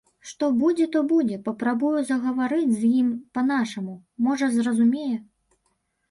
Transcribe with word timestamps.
Што 0.27 0.45
будзе, 0.59 0.85
то 0.93 0.99
будзе, 1.09 1.35
папрабую 1.47 1.91
загаварыць 2.11 2.73
з 2.79 2.89
ім 3.01 3.11
па-нашаму, 3.39 3.93
можа, 4.29 4.49
зразумее. 4.55 5.15